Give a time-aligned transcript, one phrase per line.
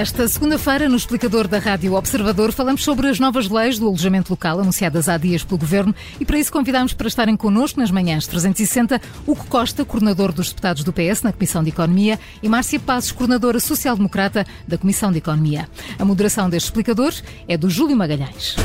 [0.00, 4.58] Esta segunda-feira, no explicador da Rádio Observador, falamos sobre as novas leis do alojamento local
[4.58, 8.98] anunciadas há dias pelo Governo e para isso convidamos para estarem connosco nas manhãs 360
[9.26, 13.60] Hugo Costa, coordenador dos deputados do PS na Comissão de Economia e Márcia Passos, coordenadora
[13.60, 15.68] social-democrata da Comissão de Economia.
[15.98, 17.12] A moderação deste explicador
[17.46, 18.56] é do Júlio Magalhães.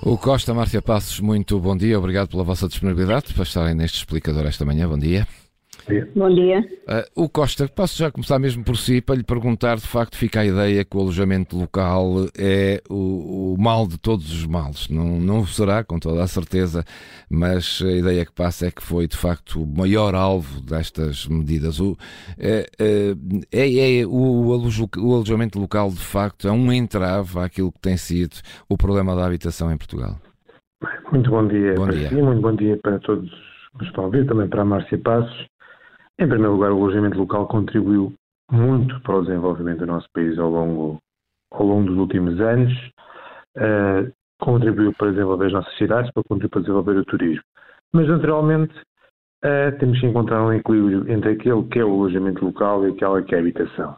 [0.00, 1.98] O Costa, Márcia Passos, muito bom dia.
[1.98, 4.88] Obrigado pela vossa disponibilidade para estarem neste explicador esta manhã.
[4.88, 5.28] Bom dia.
[6.16, 6.60] Bom dia.
[6.88, 10.40] Uh, o Costa, posso já começar mesmo por si para lhe perguntar, de facto, fica
[10.40, 14.88] a ideia que o alojamento local é o, o mal de todos os males.
[14.88, 16.84] Não, não será, com toda a certeza,
[17.30, 21.80] mas a ideia que passa é que foi, de facto, o maior alvo destas medidas.
[21.80, 21.96] O,
[22.38, 22.66] é,
[23.52, 28.36] é, é o, o alojamento local, de facto, é um entrave àquilo que tem sido
[28.68, 30.18] o problema da habitação em Portugal.
[31.12, 32.08] Muito bom dia bom para dia.
[32.08, 33.30] si, muito bom dia para todos
[33.78, 35.46] que estão a ouvir, também para a Márcia Passos.
[36.18, 38.12] Em primeiro lugar, o alojamento local contribuiu
[38.50, 40.98] muito para o desenvolvimento do nosso país ao longo,
[41.52, 42.72] ao longo dos últimos anos.
[43.56, 47.42] Uh, contribuiu para desenvolver as nossas cidades, para contribuir para desenvolver o turismo.
[47.92, 48.74] Mas, naturalmente,
[49.44, 53.22] uh, temos que encontrar um equilíbrio entre aquele que é o alojamento local e aquela
[53.22, 53.96] que é a habitação.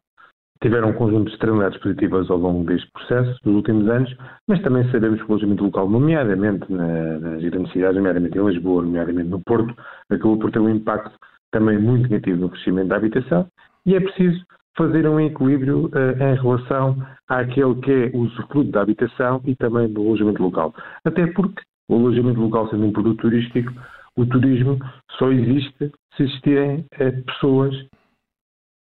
[0.63, 4.15] Tiveram um conjunto de externalidades positivas ao longo deste processo, dos últimos anos,
[4.49, 9.29] mas também sabemos que o alojamento local, nomeadamente nas grandes cidades, nomeadamente em Lisboa, nomeadamente
[9.29, 9.75] no Porto,
[10.09, 11.15] acabou por ter um impacto
[11.53, 13.47] também muito negativo no crescimento da habitação,
[13.85, 14.45] e é preciso
[14.77, 16.97] fazer um equilíbrio uh, em relação
[17.29, 20.75] àquele que é o usufruto da habitação e também do alojamento local.
[21.05, 23.73] Até porque o alojamento local sendo um produto turístico,
[24.17, 24.79] o turismo
[25.19, 27.75] só existe se existirem uh, pessoas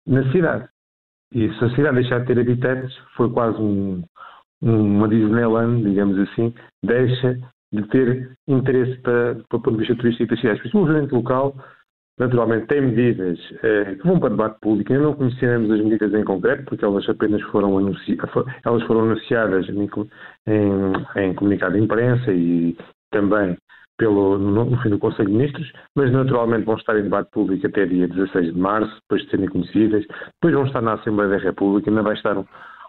[0.06, 0.68] na cidade.
[1.34, 4.02] E se a cidade deixar de ter habitantes, foi quase um,
[4.62, 6.54] um, uma Disneyland, digamos assim,
[6.84, 7.38] deixa
[7.72, 10.60] de ter interesse para, para o ponto de vista turístico das cidades.
[10.60, 11.54] Por isso, o alojamento local
[12.18, 14.92] Naturalmente, tem medidas eh, que vão para debate público.
[14.92, 18.18] Ainda não conhecemos as medidas em concreto, porque elas apenas foram, anunci
[18.64, 19.88] elas foram anunciadas em,
[20.46, 22.76] em, em, comunicado de imprensa e
[23.10, 23.56] também
[23.96, 27.66] pelo, no, no, fim do Conselho de Ministros, mas naturalmente vão estar em debate público
[27.66, 31.38] até dia 16 de março, depois de serem conhecidas, depois vão estar na Assembleia da
[31.38, 32.44] República, ainda vai estar um,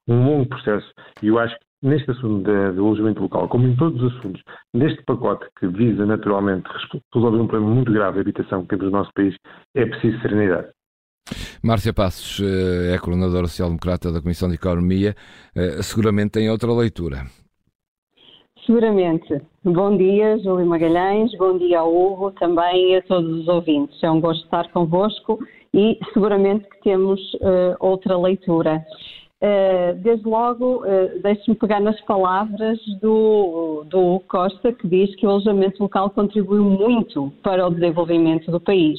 [0.08, 0.92] um longo processo.
[1.22, 4.42] E eu acho que neste assunto do alojamento local, como em todos os assuntos,
[4.74, 6.68] neste pacote que visa naturalmente
[7.14, 9.36] resolver um problema muito grave de habitação que temos no nosso país,
[9.76, 10.70] é preciso serenidade.
[11.62, 15.16] Márcia Passos eh, é coordenadora social-democrata da Comissão de Economia,
[15.56, 17.26] eh, seguramente tem outra leitura.
[18.66, 19.42] Seguramente.
[19.64, 24.02] Bom dia, Júlio Magalhães, bom dia ao Hugo também e a todos os ouvintes.
[24.02, 25.40] É um gosto estar convosco
[25.74, 28.86] e seguramente que temos uh, outra leitura.
[29.44, 35.32] Uh, desde logo, uh, deixe-me pegar nas palavras do, do Costa, que diz que o
[35.32, 38.98] alojamento local contribuiu muito para o desenvolvimento do país.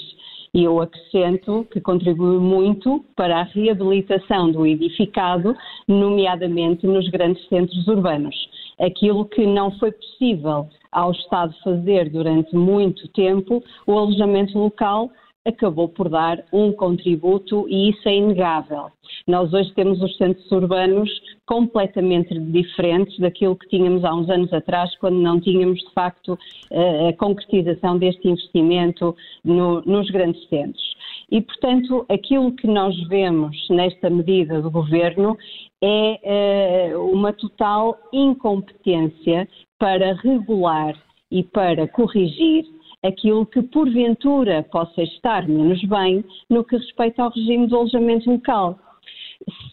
[0.52, 5.56] E eu acrescento que contribuiu muito para a reabilitação do edificado,
[5.88, 8.36] nomeadamente nos grandes centros urbanos.
[8.78, 15.10] Aquilo que não foi possível ao Estado fazer durante muito tempo, o alojamento local
[15.44, 18.90] acabou por dar um contributo e isso é inegável.
[19.26, 21.08] Nós hoje temos os centros urbanos
[21.46, 26.38] completamente diferentes daquilo que tínhamos há uns anos atrás, quando não tínhamos de facto
[26.70, 30.94] a concretização deste investimento no, nos grandes centros.
[31.30, 35.38] E, portanto, aquilo que nós vemos nesta medida do governo
[35.82, 39.48] é uh, uma total incompetência
[39.78, 40.94] para regular
[41.30, 42.66] e para corrigir
[43.02, 48.78] aquilo que porventura possa estar menos bem no que respeita ao regime do alojamento local.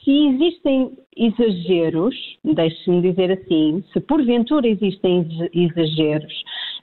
[0.03, 6.33] Se existem exageros, deixe-me dizer assim, se porventura existem exageros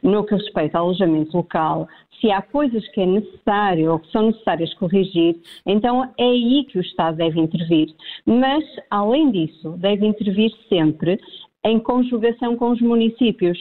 [0.03, 1.89] no que respeita ao alojamento local,
[2.21, 5.37] se há coisas que é necessário ou que são necessárias corrigir,
[5.67, 7.93] então é aí que o Estado deve intervir.
[8.25, 11.19] Mas, além disso, deve intervir sempre
[11.65, 13.59] em conjugação com os municípios,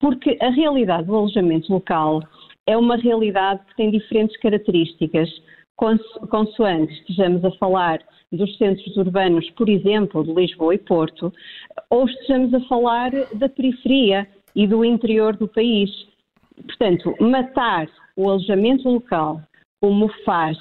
[0.00, 2.22] porque a realidade do alojamento local
[2.66, 5.30] é uma realidade que tem diferentes características,
[5.76, 8.00] consoante estejamos a falar
[8.32, 11.32] dos centros urbanos, por exemplo, de Lisboa e Porto,
[11.90, 15.90] ou estejamos a falar da periferia e do interior do país.
[16.66, 19.40] Portanto, matar o alojamento local,
[19.80, 20.58] como faz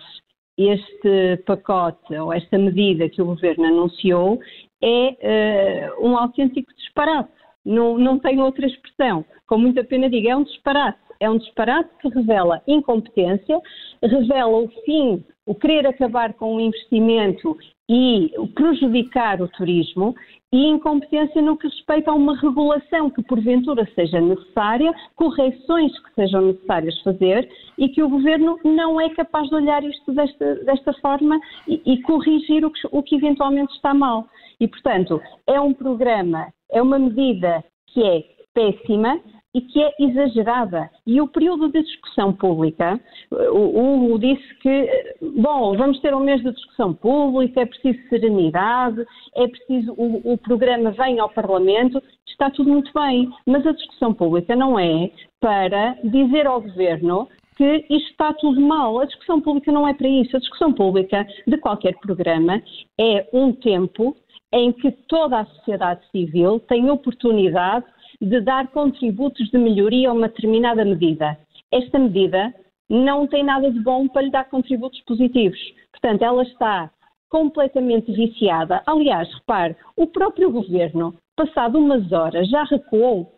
[0.57, 4.39] este pacote ou esta medida que o governo anunciou,
[4.81, 7.31] é uh, um autêntico disparate.
[7.65, 9.25] Não, não tem outra expressão.
[9.47, 11.00] Com muita pena digo, é um disparate.
[11.25, 13.60] É um disparate que revela incompetência,
[14.00, 17.57] revela o fim, o querer acabar com o investimento
[17.89, 20.13] e prejudicar o turismo
[20.54, 26.42] e incompetência no que respeita a uma regulação que porventura seja necessária, correções que sejam
[26.42, 31.39] necessárias fazer e que o governo não é capaz de olhar isto desta, desta forma
[31.68, 34.27] e, e corrigir o que, o que eventualmente está mal.
[34.60, 38.24] E, portanto, é um programa, é uma medida que é
[38.54, 39.19] péssima,
[39.55, 40.89] e que é exagerada.
[41.07, 42.99] E o período de discussão pública,
[43.31, 49.05] o Hugo disse que, bom, vamos ter um mês de discussão pública, é preciso serenidade,
[49.33, 54.13] é preciso, o, o programa vem ao Parlamento, está tudo muito bem, mas a discussão
[54.13, 55.09] pública não é
[55.39, 58.99] para dizer ao Governo que isto está tudo mal.
[58.99, 60.35] A discussão pública não é para isso.
[60.35, 62.61] A discussão pública de qualquer programa
[62.99, 64.17] é um tempo
[64.51, 67.85] em que toda a sociedade civil tem oportunidade
[68.21, 71.38] de dar contributos de melhoria a uma determinada medida.
[71.71, 72.53] Esta medida
[72.89, 75.59] não tem nada de bom para lhe dar contributos positivos.
[75.91, 76.91] Portanto, ela está
[77.29, 78.81] completamente viciada.
[78.85, 83.31] Aliás, repare, o próprio governo, passado umas horas, já recuou.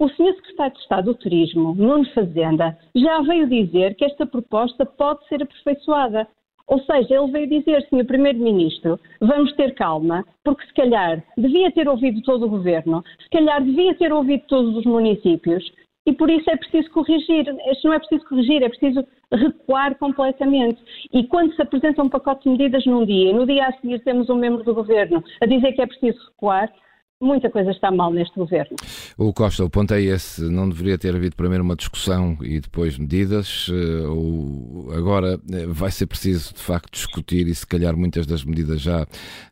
[0.00, 0.32] O Sr.
[0.36, 5.42] Secretário de Estado do Turismo, Nuno Fazenda, já veio dizer que esta proposta pode ser
[5.42, 6.28] aperfeiçoada.
[6.68, 8.04] Ou seja, ele veio dizer, Sr.
[8.04, 13.64] Primeiro-Ministro, vamos ter calma, porque se calhar devia ter ouvido todo o Governo, se calhar
[13.64, 15.64] devia ter ouvido todos os municípios,
[16.08, 17.46] e por isso é preciso corrigir.
[17.70, 20.80] Isto não é preciso corrigir, é preciso recuar completamente.
[21.12, 24.30] E quando se apresenta um pacote de medidas num dia, no dia a seguir temos
[24.30, 26.72] um membro do Governo a dizer que é preciso recuar,
[27.20, 28.76] muita coisa está mal neste governo.
[29.18, 32.98] O Costa, o ponto é esse, não deveria ter havido primeiro uma discussão e depois
[32.98, 38.26] medidas, eh, ou agora eh, vai ser preciso de facto discutir e se calhar muitas
[38.26, 39.04] das medidas já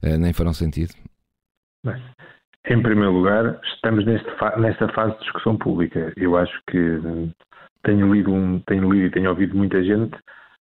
[0.02, 0.92] eh, nem farão sentido?
[1.84, 2.00] Bem,
[2.68, 4.28] em primeiro lugar, estamos neste,
[4.58, 6.12] nesta fase de discussão pública.
[6.16, 7.00] Eu acho que
[7.84, 10.16] tenho lido, um, tenho lido e tenho ouvido muita gente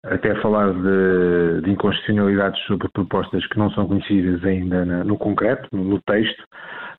[0.04, 5.68] até falar de, de inconstitucionalidades sobre propostas que não são conhecidas ainda na, no concreto,
[5.72, 6.42] no, no texto,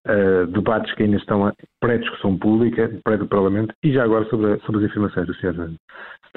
[0.07, 4.85] uh, debates que ainda estão pré-discussão pública, pré do Parlamento, e já agora sobre, sobre
[4.85, 5.53] as afirmações do Sr.
[5.53, 5.77] Secretário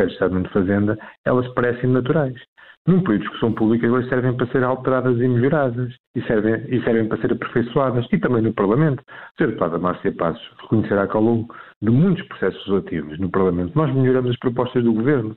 [0.09, 2.35] de Estado de Fazenda, elas parecem naturais.
[2.87, 6.83] Num período de discussão pública, elas servem para ser alteradas e melhoradas, e servem, e
[6.83, 9.05] servem para ser aperfeiçoadas, e também no Parlamento.
[9.09, 9.47] A Sra.
[9.47, 14.33] Deputada Márcia Passos reconhecerá que ao longo de muitos processos relativos no Parlamento, nós melhoramos
[14.33, 15.37] as propostas do Governo.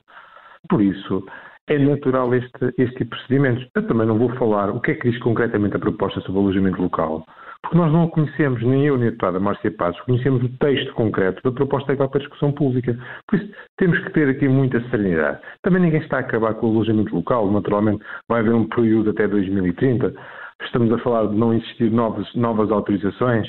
[0.68, 1.24] Por isso,
[1.68, 3.68] é natural este, este tipo de procedimentos.
[3.76, 6.42] Eu também não vou falar o que é que diz concretamente a proposta sobre o
[6.44, 7.24] alojamento local,
[7.62, 11.42] porque nós não conhecemos, nem eu nem a deputada Márcia Passos, conhecemos o texto concreto
[11.42, 12.96] da proposta que vai para a discussão pública.
[13.26, 15.40] Por isso, temos que ter aqui muita serenidade.
[15.62, 19.26] Também ninguém está a acabar com o alojamento local, naturalmente vai haver um período até
[19.26, 20.14] 2030,
[20.62, 23.48] estamos a falar de não existir novas, novas autorizações.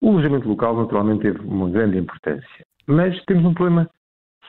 [0.00, 2.64] O alojamento local, naturalmente, teve uma grande importância.
[2.86, 3.88] Mas temos um problema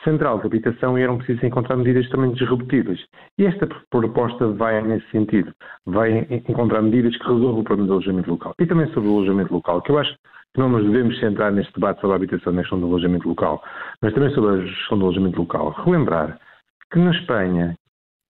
[0.03, 2.99] central de habitação e eram precisas encontrar medidas também disruptivas.
[3.37, 5.53] E esta proposta vai nesse sentido,
[5.85, 8.53] vai encontrar medidas que resolvam o problema do alojamento local.
[8.59, 10.13] E também sobre o alojamento local, que eu acho
[10.53, 13.63] que não nos devemos centrar neste debate sobre a habitação na questão do alojamento local,
[14.01, 15.69] mas também sobre a gestão do alojamento local.
[15.83, 16.39] Relembrar
[16.91, 17.75] que na Espanha,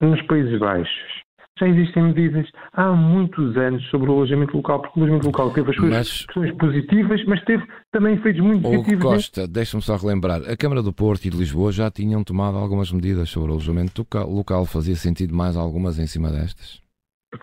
[0.01, 1.24] nos Países Baixos,
[1.57, 5.69] já existem medidas há muitos anos sobre o alojamento local, porque o alojamento local teve
[5.69, 9.03] as suas mas, questões positivas, mas teve também efeitos muito negativos.
[9.03, 12.91] Costa, deixa-me só relembrar, a Câmara do Porto e de Lisboa já tinham tomado algumas
[12.91, 14.65] medidas sobre o alojamento local.
[14.65, 16.84] Fazia sentido mais algumas em cima destas?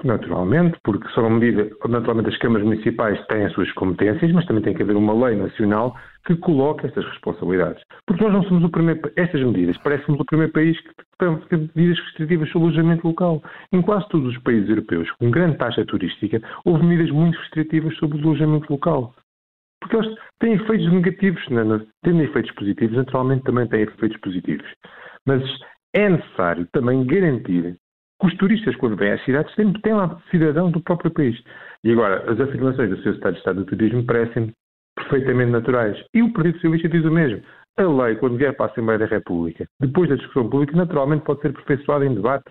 [0.04, 4.74] Naturalmente, porque são medidas, naturalmente as câmaras municipais têm as suas competências, mas também tem
[4.74, 7.82] que haver uma lei nacional que coloque estas responsabilidades.
[8.06, 11.98] Porque nós não somos o primeiro, estas medidas, parecemos o primeiro país que tem medidas
[12.04, 13.42] restritivas sobre o alojamento local.
[13.72, 18.18] Em quase todos os países europeus, com grande taxa turística, houve medidas muito restritivas sobre
[18.18, 19.14] o alojamento local.
[19.80, 21.44] Porque eles têm efeitos negativos,
[22.02, 24.66] têm efeitos positivos, naturalmente também têm efeitos positivos.
[25.26, 25.42] Mas
[25.94, 27.76] é necessário também garantir
[28.22, 31.36] que os turistas, quando vêm às cidades, sempre têm lá cidadãos do próprio país.
[31.82, 33.14] E agora, as afirmações do Sr.
[33.14, 34.52] Estado de Estado do Turismo parecem
[34.94, 36.00] perfeitamente naturais.
[36.14, 37.42] E o Partido Socialista diz o mesmo.
[37.76, 41.40] A lei, quando vier para a Assembleia da República, depois da discussão pública, naturalmente pode
[41.40, 42.44] ser aperfeiçoada em debate.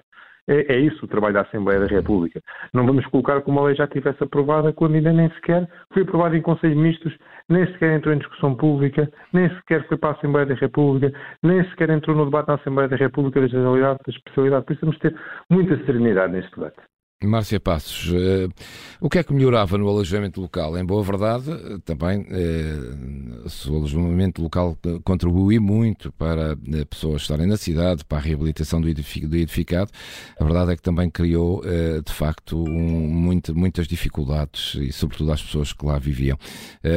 [0.52, 2.42] É, é, isso o trabalho da Assembleia da República.
[2.74, 6.36] Não vamos colocar como a lei já tivesse aprovada quando ainda nem sequer foi aprovada
[6.36, 7.18] em Conselho de Ministros,
[7.48, 11.64] nem sequer entrou em discussão pública, nem sequer foi para a Assembleia da República, nem
[11.70, 14.66] sequer entrou no debate na Assembleia da República da generalidade, da especialidade.
[14.72, 15.16] De ter
[15.50, 16.91] muita serenidade neste debate.
[17.28, 18.52] Márcia Passos, uh,
[19.00, 20.78] o que é que melhorava no alojamento local?
[20.78, 21.52] Em boa verdade,
[21.86, 28.22] também uh, o alojamento local contribuiu muito para uh, pessoas estarem na cidade, para a
[28.22, 29.92] reabilitação do, edificado.
[30.40, 31.62] A verdade é que também criou,
[32.04, 36.38] de facto, um, muito, muitas dificuldades e, sobretudo, às pessoas que lá viviam.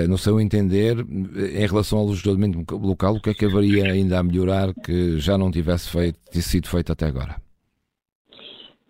[0.09, 4.23] no seu entender, em relação ao alojamento local, o que é que haveria ainda a
[4.23, 7.44] melhorar que já não tivesse feito, sido feito até agora?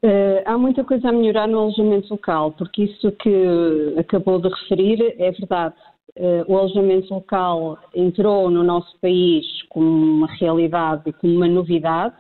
[0.04, 5.14] Uh, há muita coisa a melhorar no alojamento local, porque isso que acabou de referir
[5.18, 5.74] é verdade.
[6.14, 12.16] Uh, o alojamento local entrou no nosso país como uma realidade e como uma novidade,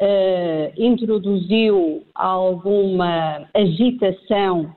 [0.00, 4.74] uh, introduziu alguma agitação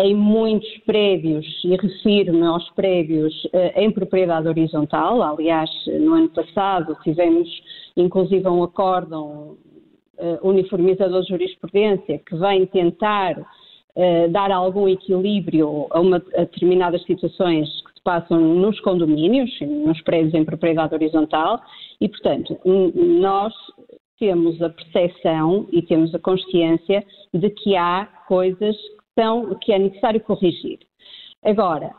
[0.00, 3.34] em muitos prédios, e refiro-me aos prédios
[3.74, 5.20] em propriedade horizontal.
[5.20, 7.48] Aliás, no ano passado tivemos
[7.96, 9.56] inclusive um acórdão
[10.42, 17.68] uniformizador de jurisprudência que vem tentar uh, dar algum equilíbrio a, uma, a determinadas situações
[17.82, 21.60] que se passam nos condomínios, nos prédios em propriedade horizontal,
[22.00, 22.58] e, portanto,
[22.94, 23.52] nós
[24.18, 29.78] temos a percepção e temos a consciência de que há coisas que, são, que é
[29.78, 30.78] necessário corrigir.
[31.44, 31.92] Agora,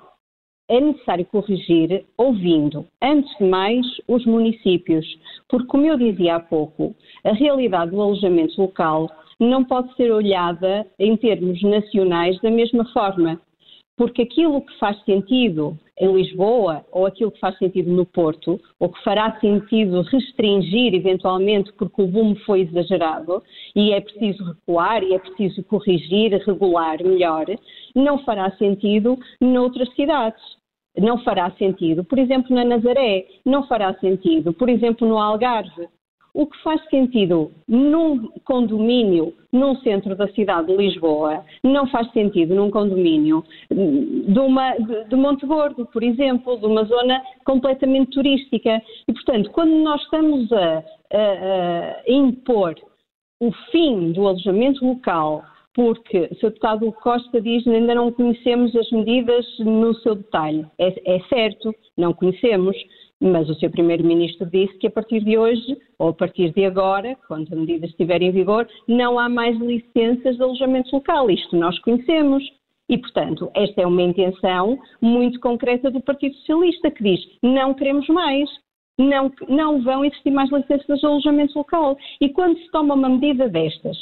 [0.69, 5.05] é necessário corrigir ouvindo, antes de mais, os municípios,
[5.49, 6.95] porque, como eu dizia há pouco,
[7.25, 9.09] a realidade do alojamento local
[9.39, 13.41] não pode ser olhada em termos nacionais da mesma forma,
[13.97, 18.89] porque aquilo que faz sentido em Lisboa ou aquilo que faz sentido no Porto, ou
[18.89, 23.43] que fará sentido restringir eventualmente porque o boom foi exagerado
[23.75, 27.45] e é preciso recuar e é preciso corrigir, regular melhor,
[27.93, 30.58] não fará sentido noutras cidades
[30.97, 32.03] não fará sentido.
[32.03, 34.53] Por exemplo, na Nazaré, não fará sentido.
[34.53, 35.87] Por exemplo, no Algarve.
[36.31, 42.53] O que faz sentido num condomínio num centro da cidade de Lisboa não faz sentido
[42.53, 48.79] num condomínio de, uma, de, de Monte Gordo, por exemplo, de uma zona completamente turística.
[49.07, 52.75] E, portanto, quando nós estamos a, a, a impor
[53.41, 55.43] o fim do alojamento local
[55.73, 56.49] porque o Sr.
[56.49, 60.65] Deputado Costa diz que ainda não conhecemos as medidas no seu detalhe.
[60.77, 62.75] É, é certo, não conhecemos,
[63.21, 63.69] mas o Sr.
[63.69, 67.85] Primeiro-Ministro disse que a partir de hoje, ou a partir de agora, quando a medida
[67.85, 71.29] estiver em vigor, não há mais licenças de alojamento local.
[71.29, 72.43] Isto nós conhecemos.
[72.89, 78.07] E, portanto, esta é uma intenção muito concreta do Partido Socialista, que diz não queremos
[78.07, 78.49] mais,
[78.97, 81.97] não, não vão existir mais licenças de alojamento local.
[82.19, 83.97] E quando se toma uma medida destas,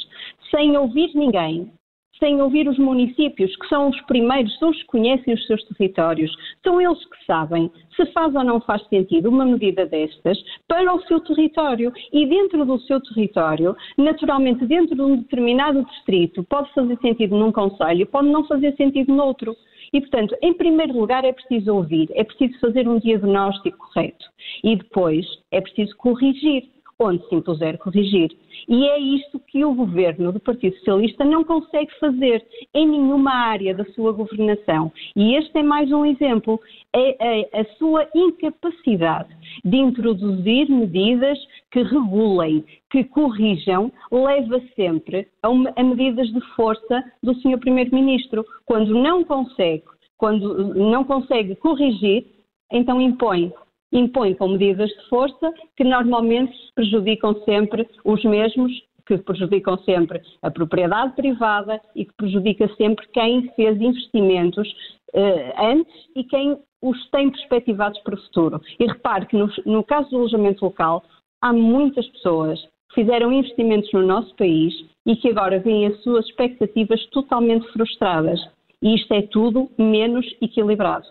[0.50, 1.70] sem ouvir ninguém,
[2.18, 6.34] sem ouvir os municípios, que são os primeiros, são os que conhecem os seus territórios,
[6.64, 11.00] são eles que sabem se faz ou não faz sentido uma medida destas para o
[11.02, 11.92] seu território.
[12.12, 17.52] E dentro do seu território, naturalmente, dentro de um determinado distrito, pode fazer sentido num
[17.52, 19.56] conselho, pode não fazer sentido noutro.
[19.92, 24.26] E, portanto, em primeiro lugar é preciso ouvir, é preciso fazer um diagnóstico correto
[24.62, 26.64] e depois é preciso corrigir
[27.00, 28.30] onde se impuser corrigir.
[28.68, 33.74] E é isto que o governo do Partido Socialista não consegue fazer em nenhuma área
[33.74, 34.92] da sua governação.
[35.14, 36.60] E este é mais um exemplo.
[36.94, 39.28] É a, a sua incapacidade
[39.64, 41.38] de introduzir medidas
[41.70, 47.58] que regulem, que corrijam, leva sempre a, uma, a medidas de força do Sr.
[47.58, 48.44] Primeiro-Ministro.
[48.66, 49.84] Quando não consegue,
[50.16, 52.26] quando não consegue corrigir,
[52.72, 53.52] então impõe
[53.92, 58.72] impõe com medidas de força que normalmente prejudicam sempre os mesmos,
[59.06, 64.68] que prejudicam sempre a propriedade privada e que prejudica sempre quem fez investimentos
[65.14, 68.60] eh, antes e quem os tem perspectivados para o futuro.
[68.78, 71.02] E repare que no, no caso do alojamento local,
[71.40, 74.74] há muitas pessoas que fizeram investimentos no nosso país
[75.06, 78.40] e que agora veem as suas expectativas totalmente frustradas.
[78.82, 81.06] E isto é tudo menos equilibrado.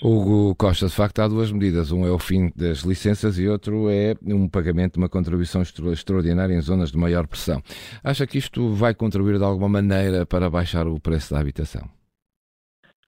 [0.00, 1.90] Hugo Costa, de facto, há duas medidas.
[1.90, 6.54] Um é o fim das licenças e outro é um pagamento de uma contribuição extraordinária
[6.54, 7.60] em zonas de maior pressão.
[8.04, 11.82] Acha que isto vai contribuir de alguma maneira para baixar o preço da habitação?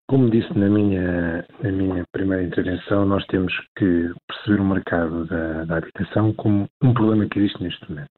[0.09, 5.65] Como disse na minha, na minha primeira intervenção, nós temos que perceber o mercado da,
[5.67, 8.11] da habitação como um problema que existe neste momento.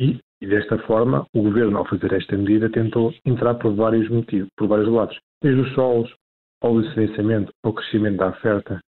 [0.00, 4.48] E, e, desta forma, o governo, ao fazer esta medida, tentou entrar por vários motivos,
[4.56, 5.18] por vários lados.
[5.42, 6.10] Desde os solos,
[6.64, 8.80] ao licenciamento, ao crescimento da oferta,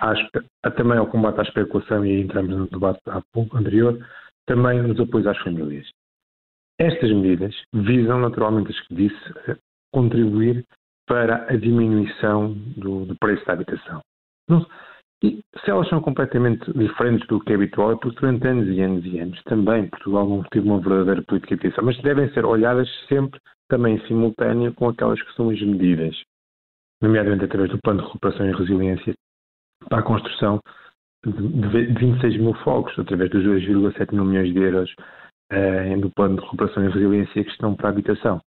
[0.00, 3.00] a, também ao combate à especulação, e aí entramos no debate
[3.32, 3.96] pouco anterior,
[4.44, 5.88] também nos apoios às famílias.
[6.80, 9.34] Estas medidas visam, naturalmente, as que disse,
[9.92, 10.64] contribuir
[11.06, 14.00] para a diminuição do, do preço da habitação.
[14.48, 14.66] Não,
[15.22, 18.80] E se elas são completamente diferentes do que é habitual, é porque durante anos e
[18.80, 22.44] anos e anos também Portugal não teve uma verdadeira política de habitação, mas devem ser
[22.44, 23.38] olhadas sempre
[23.68, 26.20] também em simultâneo com aquelas que são as medidas,
[27.02, 29.14] nomeadamente através do Plano de Recuperação e Resiliência
[29.88, 30.60] para a construção
[31.24, 34.94] de 26 mil fogos, através dos 2,7 mil milhões de euros
[35.50, 38.40] eh, do Plano de Recuperação e Resiliência que estão para a habitação.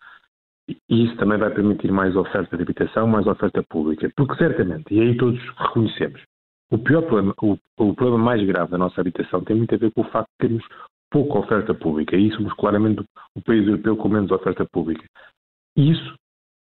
[0.68, 4.10] E isso também vai permitir mais oferta de habitação, mais oferta pública.
[4.16, 6.22] Porque certamente, e aí todos reconhecemos,
[6.70, 9.92] o pior problema, o, o, problema mais grave da nossa habitação tem muito a ver
[9.92, 10.64] com o facto de termos
[11.10, 12.16] pouca oferta pública.
[12.16, 13.02] E somos claramente
[13.34, 15.04] o país europeu com menos oferta pública.
[15.76, 16.14] E isso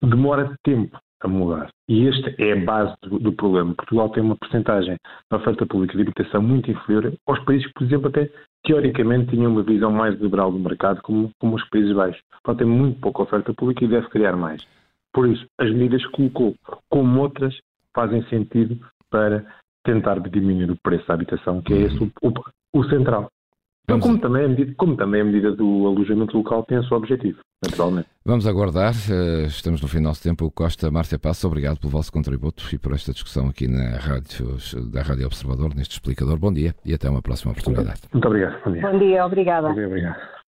[0.02, 1.70] demora tempo a mudar.
[1.88, 3.74] E esta é a base do, do problema.
[3.74, 7.84] Portugal tem uma porcentagem de oferta pública de habitação muito inferior aos países que, por
[7.84, 8.30] exemplo, até
[8.66, 12.22] teoricamente tinham uma visão mais liberal do mercado, como, como os Países Baixos.
[12.44, 14.66] Portanto, tem muito pouca oferta pública e deve criar mais.
[15.14, 16.56] Por isso, as medidas que colocou,
[16.90, 17.56] como outras,
[17.96, 19.46] fazem sentido para
[19.84, 22.34] tentar diminuir o preço da habitação, que é esse o, o,
[22.80, 23.30] o central.
[23.84, 26.96] Então, como, também a medida, como também a medida do alojamento local tem o seu
[26.96, 28.08] objetivo, naturalmente.
[28.26, 30.50] Vamos aguardar, eh, estamos no fim do nosso tempo.
[30.52, 34.56] Costa Márcia Passo, obrigado pelo vosso contributo e por esta discussão aqui na rádio,
[34.90, 36.38] da Rádio Observador, neste explicador.
[36.38, 38.02] Bom dia e até uma próxima oportunidade.
[38.14, 38.64] Muito obrigado.
[38.64, 38.90] Bom dia.
[38.90, 39.68] Bom dia, obrigada.
[39.68, 40.43] Bom dia, obrigado.